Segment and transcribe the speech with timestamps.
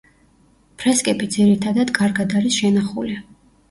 [0.79, 3.19] ფრესკები ძირითადად კარგად არის შენახული.